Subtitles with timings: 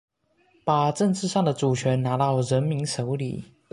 [0.65, 3.43] 把政治上的主權拿到人民手裡